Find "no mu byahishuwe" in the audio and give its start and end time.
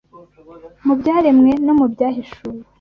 1.65-2.59